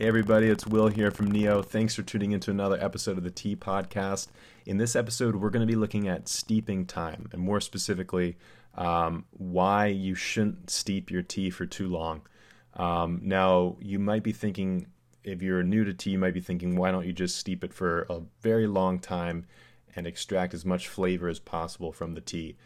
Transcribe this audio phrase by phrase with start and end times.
[0.00, 1.60] Hey everybody, it's Will here from Neo.
[1.60, 4.28] Thanks for tuning into another episode of the Tea Podcast.
[4.64, 8.38] In this episode, we're going to be looking at steeping time, and more specifically,
[8.76, 12.22] um, why you shouldn't steep your tea for too long.
[12.76, 14.86] Um, now, you might be thinking,
[15.22, 17.74] if you're new to tea, you might be thinking, why don't you just steep it
[17.74, 19.44] for a very long time
[19.94, 22.56] and extract as much flavor as possible from the tea?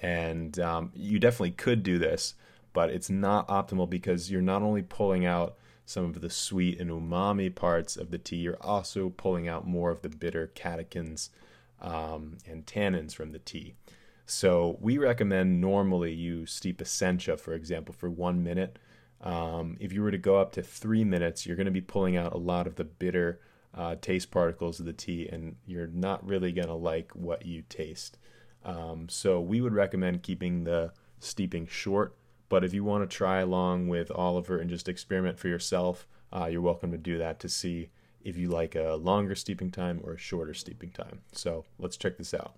[0.00, 2.34] And um, you definitely could do this,
[2.72, 6.90] but it's not optimal because you're not only pulling out some of the sweet and
[6.90, 11.30] umami parts of the tea, you're also pulling out more of the bitter catechins
[11.80, 13.74] um, and tannins from the tea.
[14.26, 18.78] So we recommend normally you steep a sencha, for example, for one minute.
[19.20, 22.16] Um, if you were to go up to three minutes, you're going to be pulling
[22.16, 23.40] out a lot of the bitter
[23.72, 27.62] uh, taste particles of the tea, and you're not really going to like what you
[27.68, 28.18] taste.
[28.64, 32.16] Um, so we would recommend keeping the steeping short
[32.48, 36.46] but if you want to try along with Oliver and just experiment for yourself, uh,
[36.46, 37.90] you're welcome to do that to see
[38.22, 41.20] if you like a longer steeping time or a shorter steeping time.
[41.32, 42.54] So let's check this out.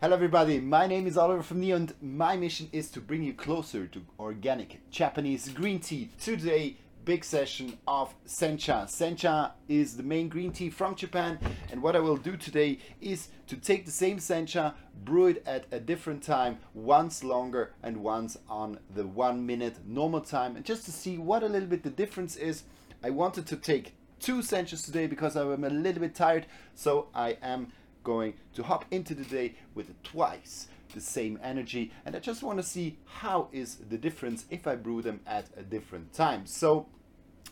[0.00, 0.60] Hello, everybody.
[0.60, 4.00] My name is Oliver from Neo, and my mission is to bring you closer to
[4.18, 6.08] organic Japanese green tea.
[6.18, 8.84] Today, big session of sencha.
[8.84, 11.38] Sencha is the main green tea from Japan,
[11.70, 15.66] and what I will do today is to take the same sencha, brew it at
[15.72, 20.84] a different time, once longer and once on the one minute normal time, and just
[20.84, 22.64] to see what a little bit the difference is.
[23.02, 27.38] I wanted to take two senchas today because I'm a little bit tired, so I
[27.42, 27.72] am
[28.04, 32.58] going to hop into the day with twice the same energy and I just want
[32.58, 36.46] to see how is the difference if I brew them at a different time.
[36.46, 36.86] So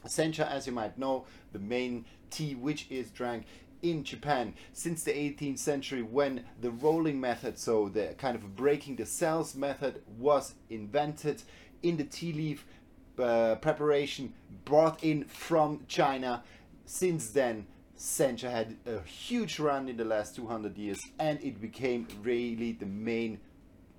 [0.06, 3.46] Sencha, as you might know, the main tea which is drank
[3.82, 8.96] in Japan since the 18th century when the rolling method, so the kind of breaking
[8.96, 11.42] the cells method, was invented
[11.82, 12.66] in the tea leaf
[13.18, 14.32] uh, preparation
[14.64, 16.42] brought in from China.
[16.86, 17.66] Since then,
[17.98, 22.86] Sencha had a huge run in the last 200 years and it became really the
[22.86, 23.40] main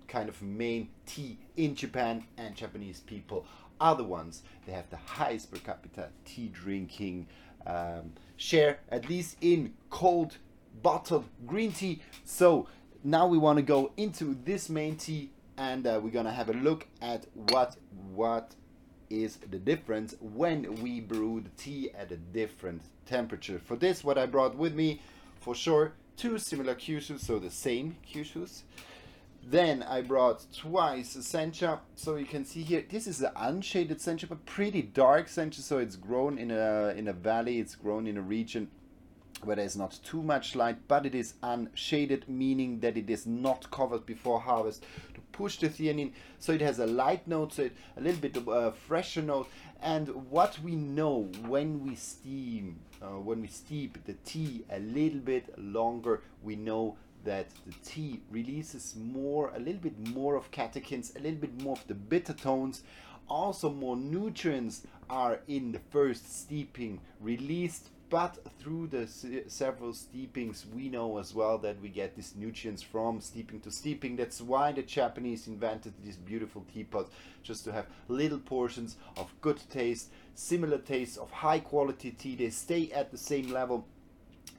[0.08, 3.46] kind of main tea in Japan and Japanese people
[3.80, 4.42] are the ones.
[4.66, 7.28] They have the highest per capita tea drinking
[7.68, 10.38] um, share, at least in cold
[10.82, 12.02] bottled green tea.
[12.24, 12.68] So
[13.04, 16.54] now we want to go into this main tea and uh, we're gonna have a
[16.54, 17.76] look at what
[18.14, 18.56] what
[19.10, 23.60] is the difference when we brew the tea at a different temperature.
[23.60, 25.02] For this, what I brought with me,
[25.40, 28.64] for sure, two similar kyusus, so the same kyusus.
[29.44, 31.80] Then I brought twice a sencha.
[31.96, 35.62] So you can see here, this is an unshaded sencha, but pretty dark sencha.
[35.62, 38.70] So it's grown in a, in a valley, it's grown in a region
[39.44, 43.72] where there's not too much light, but it is unshaded, meaning that it is not
[43.72, 44.84] covered before harvest
[45.40, 46.12] push the theanine.
[46.40, 49.48] So it has a light note, so it, a little bit of a fresher note.
[49.82, 55.22] And what we know when we steam, uh, when we steep the tea a little
[55.34, 61.16] bit longer, we know that the tea releases more, a little bit more of catechins,
[61.16, 62.84] a little bit more of the bitter tones.
[63.30, 69.08] Also, more nutrients are in the first steeping released, but through the
[69.48, 74.16] several steepings, we know as well that we get these nutrients from steeping to steeping.
[74.16, 77.10] That's why the Japanese invented this beautiful teapot,
[77.44, 82.36] just to have little portions of good taste, similar taste of high quality tea.
[82.36, 83.86] They stay at the same level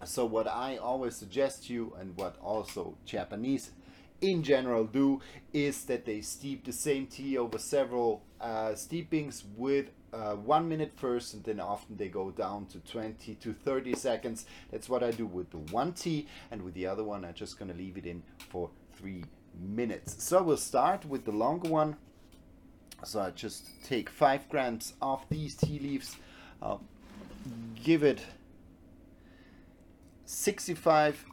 [0.05, 3.71] so what I always suggest to you and what also Japanese
[4.20, 5.20] in general do
[5.53, 10.92] is that they steep the same tea over several uh, steepings with uh, one minute
[10.97, 14.47] first and then often they go down to 20 to 30 seconds.
[14.70, 17.58] That's what I do with the one tea and with the other one I'm just
[17.58, 19.25] gonna leave it in for three
[19.58, 20.22] minutes.
[20.22, 21.97] So we'll start with the longer one.
[23.04, 26.16] So I just take five grams of these tea leaves
[26.62, 26.82] I'll
[27.82, 28.20] give it
[30.26, 31.25] 65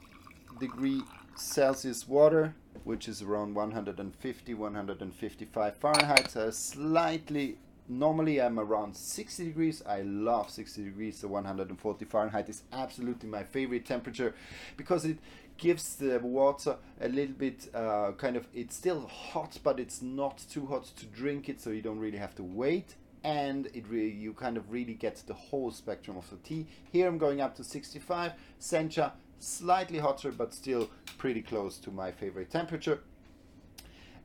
[0.59, 1.01] degree
[1.35, 6.31] Celsius water, which is around 150, 155 Fahrenheit.
[6.31, 7.57] So slightly,
[7.87, 9.83] normally I'm around 60 degrees.
[9.85, 14.33] I love 60 degrees, so 140 Fahrenheit is absolutely my favorite temperature
[14.75, 15.17] because it
[15.57, 20.37] gives the water a little bit uh, kind of, it's still hot, but it's not
[20.49, 24.11] too hot to drink it, so you don't really have to wait and it really
[24.11, 26.65] you kind of really get the whole spectrum of the tea.
[26.91, 28.31] Here I'm going up to 65.
[28.59, 32.99] Sencha slightly hotter but still pretty close to my favorite temperature.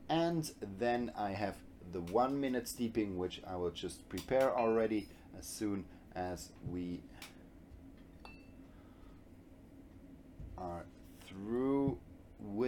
[0.09, 1.55] And then I have
[1.91, 5.07] the one minute steeping which I will just prepare already
[5.37, 7.01] as soon as we
[10.57, 10.85] are
[11.27, 11.72] through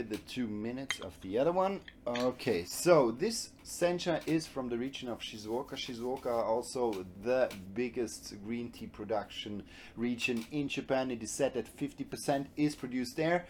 [0.09, 1.79] with the two minutes of the other one.
[2.05, 5.75] Okay, so this sencha is from the region of Shizuoka.
[5.75, 9.63] Shizuoka also the biggest green tea production
[9.95, 11.11] region in Japan.
[11.11, 13.45] It is said that 50% is produced there.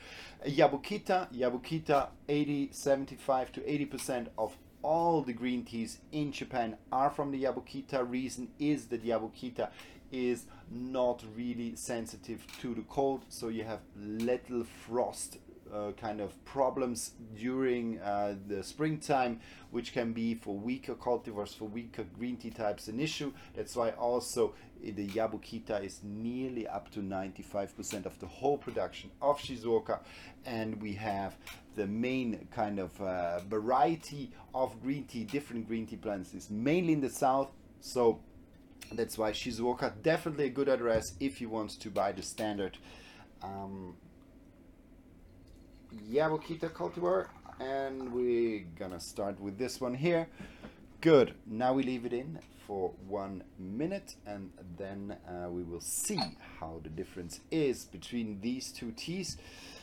[0.48, 7.32] Yabukita, Yabukita 80, 75 to 80% of all the green teas in Japan are from
[7.32, 8.10] the Yabukita.
[8.10, 9.70] Reason is that Yabukita
[10.12, 15.38] is not really sensitive to the cold, so you have little frost
[15.74, 19.40] uh, kind of problems during uh, the springtime,
[19.72, 23.32] which can be for weaker cultivars, for weaker green tea types, an issue.
[23.56, 29.40] That's why also the Yabukita is nearly up to 95% of the whole production of
[29.40, 30.00] Shizuoka,
[30.46, 31.36] and we have
[31.76, 36.94] the main kind of uh, variety of green tea, different green tea plants, is mainly
[36.94, 37.50] in the south.
[37.82, 38.20] So
[38.92, 42.78] that's why Shizuoka definitely a good address if you want to buy the standard
[43.44, 43.96] um,
[46.04, 47.28] Yabukita cultivar
[47.60, 50.28] and we're gonna start with this one here.
[51.02, 51.34] Good.
[51.46, 56.20] Now we leave it in for one minute and then uh, we will see
[56.60, 59.38] how the difference is between these two teas.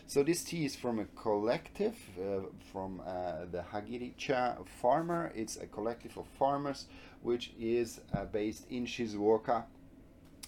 [0.07, 2.41] So this tea is from a collective uh,
[2.73, 5.33] from uh, the Hagiricha farmer.
[5.35, 6.87] It's a collective of farmers
[7.23, 9.65] which is uh, based in Shizuoka.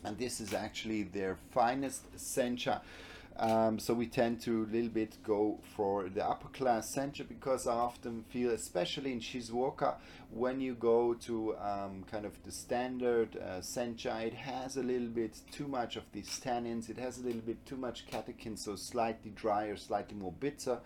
[0.05, 2.83] And this is actually their finest sencha
[3.37, 7.67] um, so we tend to a little bit go for the upper class sencha because
[7.67, 9.97] I often feel, especially in Shizuoka,
[10.31, 15.09] when you go to um, kind of the standard uh, sencha, it has a little
[15.09, 18.77] bit too much of these tannins, it has a little bit too much catechin, so
[18.77, 20.79] slightly drier, slightly more bitter.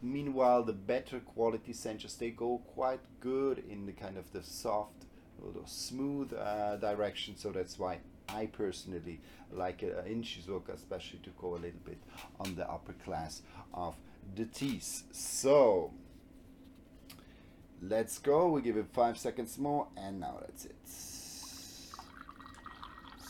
[0.00, 5.04] Meanwhile, the better quality senchas, they go quite good in the kind of the soft,
[5.66, 7.98] smooth uh, direction, so that's why
[8.34, 9.20] I personally
[9.50, 11.98] like uh, in Shizuoka, especially to go a little bit
[12.40, 13.42] on the upper class
[13.74, 13.96] of
[14.34, 15.04] the teas.
[15.12, 15.92] So
[17.82, 18.48] let's go.
[18.48, 20.76] We give it five seconds more, and now that's it.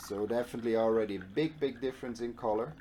[0.06, 2.74] So definitely already big, big difference in color.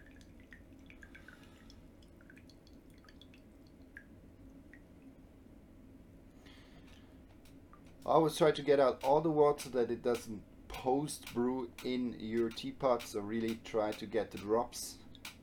[8.05, 10.41] I always try to get out all the water that it doesn't
[10.81, 14.95] post brew in your teapot so really try to get the drops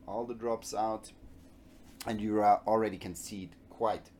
[0.08, 1.12] all the drops out
[2.08, 4.11] and you already can see it quite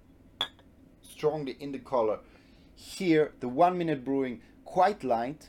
[1.03, 2.21] strongly in the color.
[2.77, 5.49] Here the one minute brewing quite light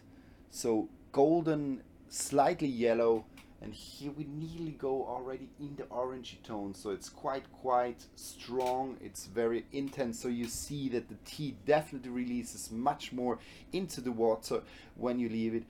[0.49, 3.25] so golden slightly yellow
[3.61, 6.73] and here we nearly go already in the orangey tone.
[6.73, 8.97] So it's quite quite strong.
[9.01, 10.19] It's very intense.
[10.19, 13.39] So you see that the tea definitely releases much more
[13.73, 14.61] into the water
[14.95, 15.63] when you leave it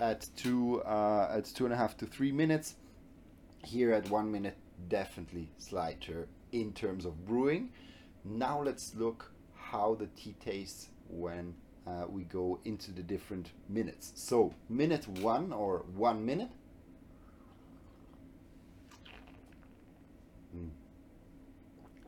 [0.00, 2.76] at two uh, at two and a half to three minutes.
[3.64, 4.56] Here at one minute
[4.88, 7.70] definitely slighter in terms of brewing.
[8.24, 11.54] Now let's look how the tea tastes when
[11.86, 14.12] uh, we go into the different minutes.
[14.14, 16.50] So minute one or one minute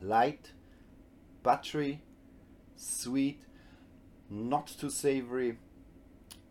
[0.03, 0.51] Light,
[1.43, 2.03] buttery,
[2.77, 3.43] sweet,
[4.29, 5.59] not too savory,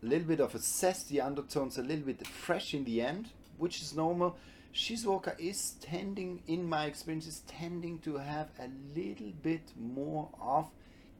[0.02, 3.28] a little bit of a zesty undertones, a little bit fresh in the end,
[3.58, 4.36] which is normal.
[4.74, 10.70] Shizuoka is tending, in my experience, is tending to have a little bit more of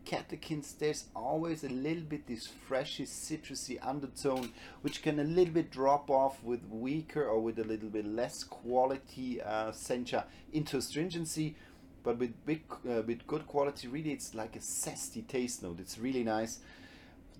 [0.05, 4.51] catechins, there's always a little bit this freshy, citrusy undertone,
[4.83, 8.45] which can a little bit drop off with weaker or with a little bit less
[8.45, 11.57] quality uh, sencha into astringency.
[12.05, 15.79] But with big, uh, with good quality, really, it's like a zesty taste note.
[15.81, 16.59] It's really nice.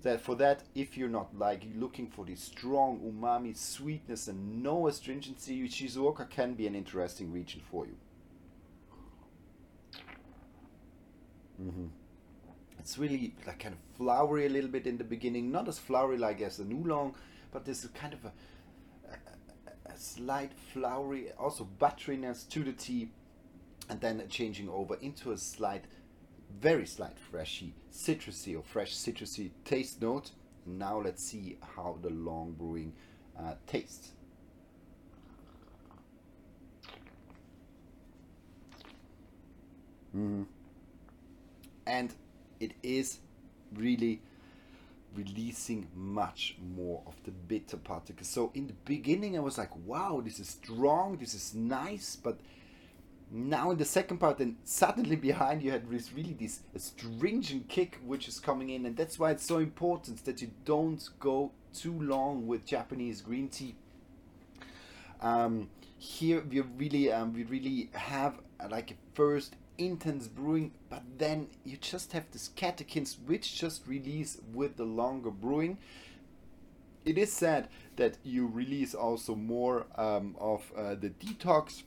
[0.03, 4.87] That for that, if you're not like looking for this strong umami sweetness and no
[4.87, 7.95] astringency, Shizuoka can be an interesting region for you.
[11.61, 11.85] Mm-hmm.
[12.79, 16.17] It's really like kind of flowery a little bit in the beginning, not as flowery
[16.17, 17.15] like as the oolong,
[17.51, 18.33] but there's a kind of a,
[19.09, 23.09] a, a slight flowery, also butteriness to the tea,
[23.89, 25.85] and then changing over into a slight,
[26.59, 30.31] very slight freshy, citrusy or fresh citrusy taste note.
[30.65, 32.93] Now let's see how the long brewing
[33.37, 34.11] uh, tastes.
[40.15, 40.45] Mm.
[41.85, 42.13] And
[42.59, 43.19] it is
[43.75, 44.21] really
[45.15, 48.27] releasing much more of the bitter particles.
[48.27, 52.39] So in the beginning, I was like, wow, this is strong, this is nice, but
[53.33, 57.99] now in the second part, then suddenly behind you had this really this astringent kick
[58.05, 61.99] which is coming in, and that's why it's so important that you don't go too
[61.99, 63.75] long with Japanese green tea.
[65.19, 71.01] Um, here we really um, we really have uh, like a first intense brewing, but
[71.17, 75.79] then you just have this catechins which just release with the longer brewing.
[77.03, 81.83] It is said that you release also more um, of uh, the detox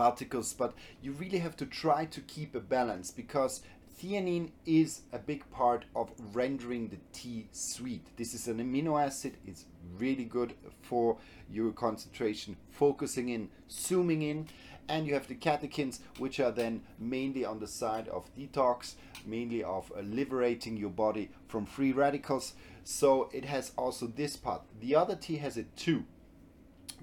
[0.00, 3.60] particles, but you really have to try to keep a balance because
[4.00, 8.06] theanine is a big part of rendering the tea sweet.
[8.16, 9.66] This is an amino acid, it's
[9.98, 11.18] really good for
[11.52, 14.48] your concentration, focusing in, zooming in,
[14.88, 18.94] and you have the catechins, which are then mainly on the side of detox,
[19.26, 22.54] mainly of liberating your body from free radicals.
[22.84, 24.62] So it has also this part.
[24.80, 26.04] The other tea has it too,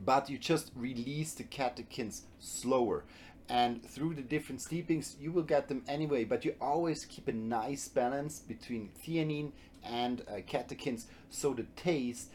[0.03, 3.03] but you just release the catechins slower.
[3.49, 7.33] And through the different steepings, you will get them anyway, but you always keep a
[7.33, 9.51] nice balance between theanine
[9.83, 12.29] and uh, catechins so the taste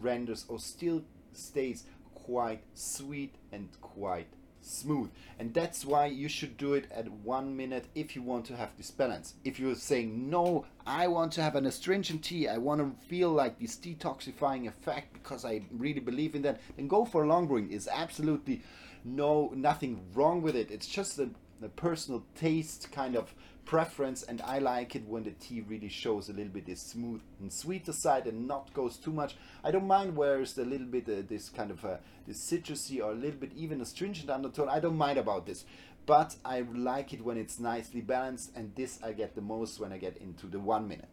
[0.00, 1.84] renders or still stays
[2.14, 4.28] quite sweet and quite
[4.66, 5.10] smooth.
[5.38, 8.70] And that's why you should do it at one minute if you want to have
[8.76, 9.34] this balance.
[9.44, 13.30] If you're saying no i want to have an astringent tea i want to feel
[13.30, 17.70] like this detoxifying effect because i really believe in that then go for long brewing.
[17.70, 18.62] Is absolutely
[19.04, 20.70] no nothing wrong with it.
[20.70, 21.30] It's just a,
[21.62, 23.34] a personal taste kind of
[23.66, 27.20] preference and I like it when the tea really shows a little bit this smooth
[27.40, 29.36] and sweeter side and not goes too much.
[29.62, 31.96] I don't mind where it's a little bit uh, this kind of uh,
[32.26, 34.68] this citrusy or a little bit even astringent undertone.
[34.68, 35.64] I don't mind about this.
[36.06, 39.92] But I like it when it's nicely balanced and this I get the most when
[39.92, 41.12] I get into the one minute.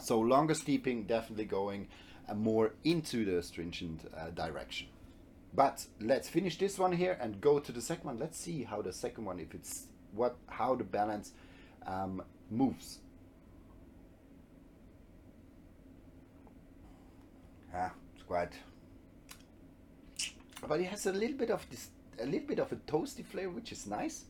[0.00, 1.88] So longer steeping definitely going
[2.28, 4.88] uh, more into the astringent uh, direction.
[5.54, 8.18] But let's finish this one here and go to the second one.
[8.18, 11.32] Let's see how the second one, if it's what, how the balance
[11.86, 12.98] um, moves.
[17.74, 18.52] Ah, it's quite.
[20.66, 21.88] But it has a little bit of this,
[22.20, 24.24] a little bit of a toasty flavor, which is nice.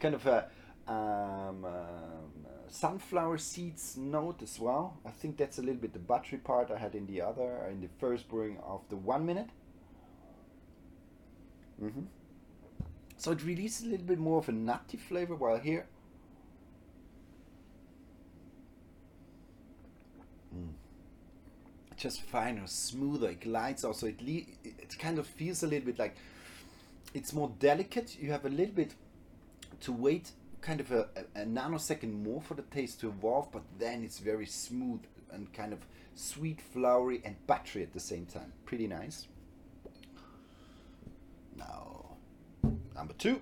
[0.00, 0.48] Kind of a
[0.86, 4.98] um, um, sunflower seeds note as well.
[5.06, 7.80] I think that's a little bit the buttery part I had in the other, in
[7.80, 9.50] the first brewing of the one minute.
[11.80, 12.06] Mm -hmm.
[13.16, 15.86] So it releases a little bit more of a nutty flavor, while here
[22.04, 23.30] just finer, smoother.
[23.30, 24.06] It glides also.
[24.06, 26.14] It it kind of feels a little bit like
[27.14, 28.18] it's more delicate.
[28.20, 28.94] You have a little bit
[29.80, 33.62] to wait, kind of a, a, a nanosecond more for the taste to evolve, but
[33.78, 35.00] then it's very smooth
[35.32, 35.78] and kind of
[36.14, 38.52] sweet, flowery, and buttery at the same time.
[38.66, 39.26] Pretty nice.
[41.56, 42.16] Now,
[42.94, 43.40] number two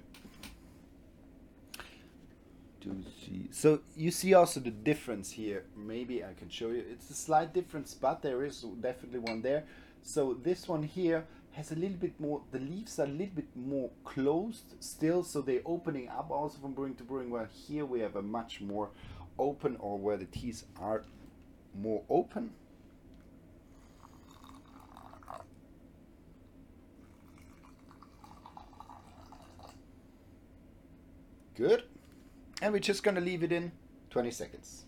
[2.82, 3.48] to see.
[3.50, 5.64] So you see also the difference here.
[5.76, 6.84] Maybe I can show you.
[6.90, 9.64] It's a slight difference, but there is definitely one there.
[10.02, 13.54] So this one here has a little bit more, the leaves are a little bit
[13.54, 18.00] more closed still, so they're opening up also from brewing to brewing, while here we
[18.00, 18.88] have a much more
[19.38, 21.04] open, or where the teas are
[21.78, 22.50] more open.
[31.54, 31.84] Good
[32.62, 33.72] and we're just going to leave it in
[34.10, 34.84] 20 seconds.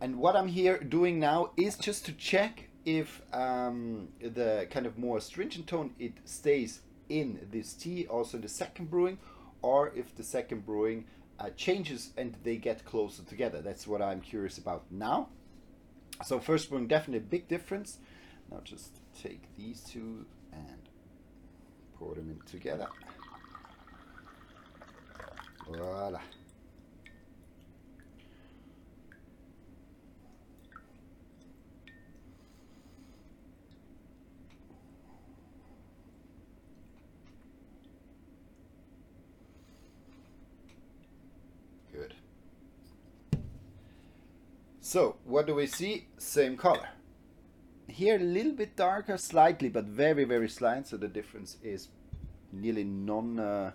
[0.00, 4.96] And what I'm here doing now is just to check if um, the kind of
[4.96, 9.18] more stringent tone it stays in this tea also in the second brewing
[9.60, 11.04] or if the second brewing
[11.40, 13.60] uh, changes and they get closer together.
[13.60, 15.28] That's what I'm curious about now.
[16.24, 17.98] So first brewing definitely a big difference.
[18.48, 20.88] Now just take these two and
[21.98, 22.86] pour them in together.
[25.70, 26.20] Voilà.
[41.92, 42.14] Good.
[44.80, 46.06] So, what do we see?
[46.16, 46.88] Same color.
[47.88, 51.88] Here a little bit darker, slightly, but very, very slight, so the difference is
[52.52, 53.38] nearly non...
[53.38, 53.72] Uh,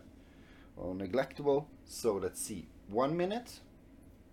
[0.76, 1.66] or neglectable.
[1.86, 3.60] So let's see, one minute,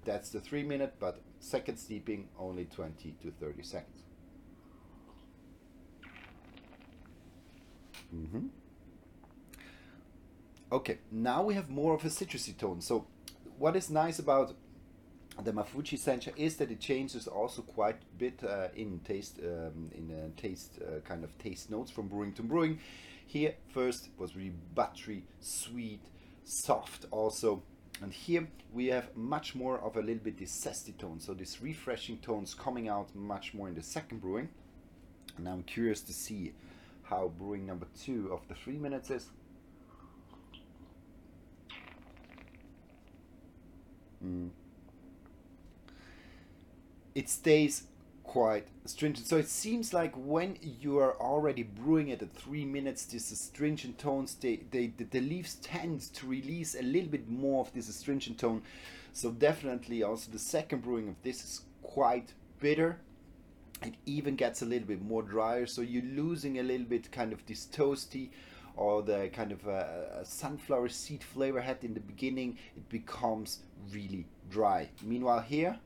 [0.05, 4.05] that's the three minute, but second steeping only 20 to 30 seconds.
[8.13, 8.49] Mm -hmm.
[10.73, 12.81] Okay, now we have more of a citrusy tone.
[12.81, 13.07] So
[13.59, 14.55] what is nice about
[15.45, 19.91] the Mafuji Sencha is that it changes also quite a bit uh, in taste, um,
[19.93, 22.79] in taste uh, kind of taste notes from brewing to brewing.
[23.27, 26.01] Here, first was really buttery, sweet,
[26.51, 27.63] soft also.
[28.03, 31.21] And here we have much more of a little bit this zesty tone.
[31.21, 34.49] So this refreshing tones coming out much more in the second brewing.
[35.37, 36.53] And i'm curious to see
[37.05, 39.31] how brewing number two of the three minutes is.
[44.25, 44.51] Mm.
[47.15, 47.85] it stays
[48.31, 49.27] quite stringent.
[49.27, 53.99] So it seems like when you are already brewing it at three minutes, this astringent
[53.99, 57.89] tones, they, they, the, the leaves tend to release a little bit more of this
[57.89, 58.63] astringent tone.
[59.13, 63.01] So definitely also the second brewing of this is quite bitter.
[63.83, 67.33] It even gets a little bit more drier, so you're losing a little bit kind
[67.33, 68.29] of this toasty
[68.77, 72.59] or the kind of uh, sunflower seed flavor had in the beginning.
[72.77, 73.59] It becomes
[73.93, 74.89] really dry.
[75.03, 75.81] Meanwhile here,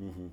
[0.00, 0.26] Mm-hmm.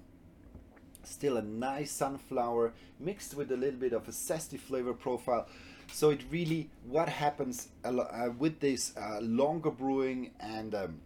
[1.03, 5.47] Still a nice sunflower mixed with a little bit of a zesty flavor profile.
[5.91, 10.99] So it really, what happens uh, with this uh, longer brewing and um,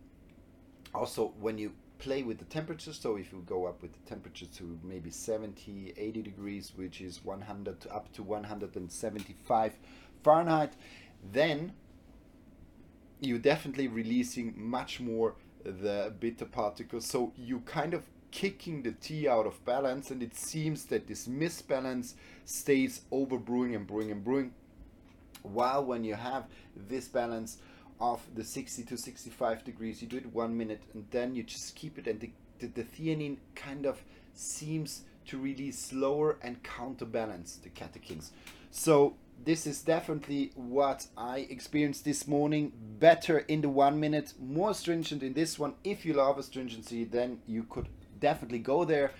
[0.94, 4.46] also when you play with the temperature, so if you go up with the temperature
[4.46, 9.74] to maybe 70, 80 degrees, which is 100 to up to 175
[10.24, 10.74] Fahrenheit,
[11.32, 11.74] then
[13.20, 17.06] you're definitely releasing much more the bitter particles.
[17.06, 21.28] So you kind of kicking the tea out of balance and it seems that this
[21.28, 22.14] misbalance
[22.46, 24.54] stays over brewing and brewing and brewing
[25.44, 26.46] while when you have
[26.76, 27.58] this balance
[28.00, 31.76] of the 60 to 65 degrees you do it one minute and then you just
[31.76, 34.02] keep it and the, the, the theanine kind of
[34.34, 38.30] seems to release slower and counterbalance the catechins
[38.72, 42.74] so this is definitely what I experienced this morning.
[43.00, 45.76] Better in the one minute, more stringent in this one.
[45.84, 47.88] If you love astringency, then you could
[48.20, 49.12] definitely go there.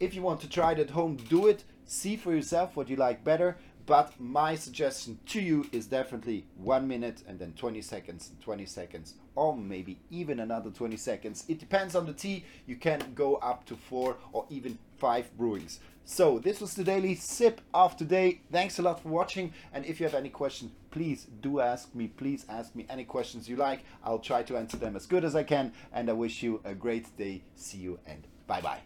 [0.00, 1.64] If you want to try it at home, do it.
[1.86, 3.56] See for yourself what you like better.
[3.86, 9.14] But my suggestion to you is definitely one minute and then 20 seconds, 20 seconds,
[9.34, 11.44] or maybe even another 20 seconds.
[11.48, 12.44] It depends on the tea.
[12.66, 15.78] You can go up to four or even five brewings.
[16.06, 18.40] So this was the daily sip of today.
[18.50, 19.52] Thanks a lot for watching.
[19.72, 22.08] And if you have any questions, please do ask me.
[22.08, 23.80] Please ask me any questions you like.
[24.02, 25.72] I'll try to answer them as good as I can.
[25.92, 27.42] And I wish you a great day.
[27.54, 28.82] See you and Bye bye.